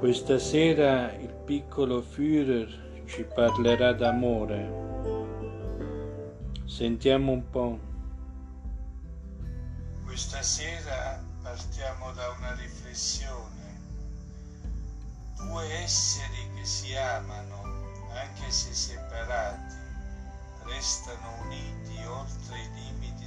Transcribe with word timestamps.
Questa 0.00 0.38
sera 0.38 1.12
il 1.12 1.32
piccolo 1.44 2.00
Führer 2.00 3.04
ci 3.04 3.22
parlerà 3.22 3.92
d'amore. 3.92 4.88
Sentiamo 6.64 7.32
un 7.32 7.50
po'. 7.50 7.78
Questa 10.04 10.40
sera 10.42 11.22
partiamo 11.42 12.12
da 12.12 12.28
una 12.38 12.54
riflessione. 12.54 13.78
Due 15.36 15.64
esseri 15.82 16.48
che 16.54 16.64
si 16.64 16.96
amano, 16.96 17.62
anche 18.14 18.50
se 18.50 18.72
separati, 18.72 19.74
restano 20.64 21.42
uniti 21.44 22.02
oltre 22.06 22.58
i 22.58 22.70
limiti 22.72 23.26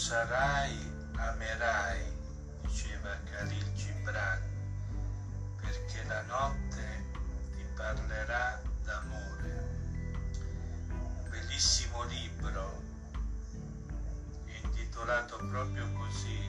sarai, 0.00 0.74
amerai, 1.14 2.00
diceva 2.62 3.14
Khalil 3.28 3.72
Gibran, 3.74 4.40
perché 5.60 6.02
la 6.04 6.22
notte 6.22 7.04
ti 7.50 7.62
parlerà 7.76 8.62
d'amore. 8.82 9.68
Un 10.88 11.28
bellissimo 11.28 12.02
libro 12.04 12.82
intitolato 14.62 15.36
proprio 15.36 15.86
così, 15.92 16.48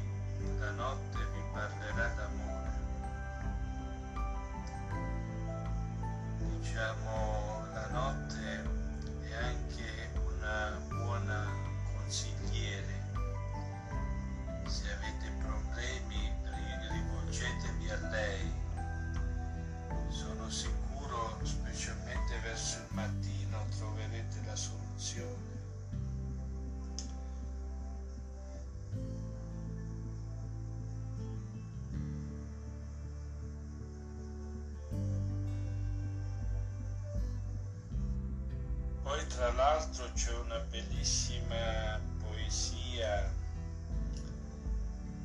Poi 39.11 39.27
tra 39.27 39.51
l'altro 39.51 40.09
c'è 40.13 40.33
una 40.38 40.57
bellissima 40.69 41.99
poesia 42.22 43.29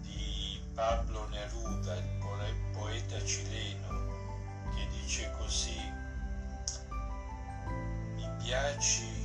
di 0.01 0.61
Pablo 0.75 1.29
Neruda, 1.29 1.95
il 1.95 2.55
poeta 2.73 3.25
cileno, 3.25 4.75
che 4.75 4.89
dice 4.89 5.31
così, 5.39 5.79
mi 8.17 8.29
piaci 8.43 9.16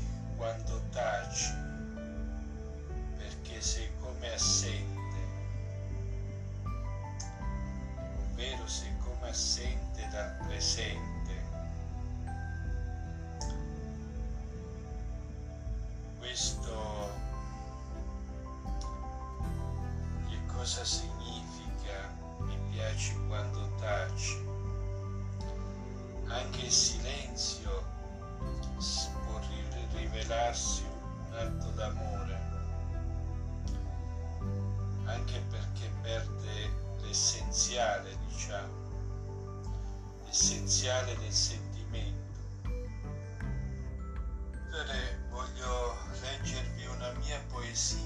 cosa 20.61 20.85
significa 20.85 22.15
mi 22.41 22.55
piaci 22.69 23.17
quando 23.27 23.67
taci? 23.79 24.45
Anche 26.27 26.61
il 26.61 26.71
silenzio 26.71 27.83
può 29.25 29.39
ri- 29.39 29.87
rivelarsi 29.97 30.83
un 30.83 31.33
atto 31.33 31.67
d'amore, 31.71 32.39
anche 35.05 35.39
perché 35.49 35.89
perde 36.03 36.71
l'essenziale, 37.01 38.15
diciamo, 38.27 38.73
l'essenziale 40.25 41.17
del 41.17 41.33
sentimento. 41.33 42.19
Voglio 45.31 45.95
leggervi 46.21 46.85
una 46.85 47.11
mia 47.13 47.41
poesia 47.49 48.00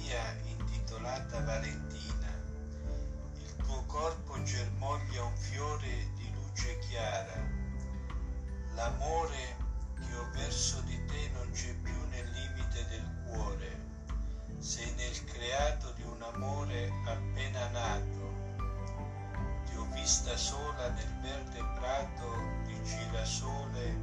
vista 20.05 20.37
sola 20.37 20.87
nel 20.89 21.19
verde 21.19 21.63
prato 21.73 22.27
di 22.67 22.79
girasole 22.83 23.99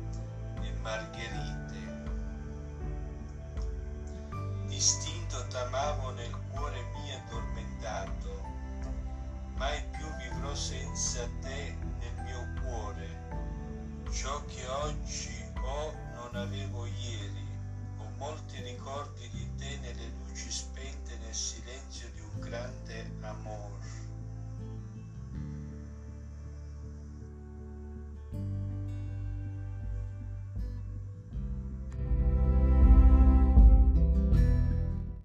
e 0.60 0.72
margherite. 0.80 1.80
Distinto 4.66 5.46
t'amavo 5.46 6.10
nel 6.10 6.36
cuore 6.50 6.82
mio 6.90 7.16
addormentato, 7.18 8.42
mai 9.54 9.80
più 9.92 10.04
vivrò 10.16 10.52
senza 10.56 11.20
te 11.40 11.76
nel 12.00 12.24
mio 12.24 12.48
cuore. 12.60 13.08
Ciò 14.10 14.44
che 14.46 14.66
oggi 14.66 15.40
ho 15.54 15.94
non 16.16 16.34
avevo 16.34 16.84
ieri, 16.84 17.46
ho 17.98 18.10
molti 18.16 18.60
ricordi 18.60 19.28
di 19.28 19.54
te 19.54 19.78
nelle 19.78 20.08
luci 20.18 20.50
spente 20.50 21.16
nel 21.18 21.32
silenzio 21.32 22.10
di 22.12 22.20
un 22.22 22.40
grande 22.40 23.08
amore. 23.20 24.01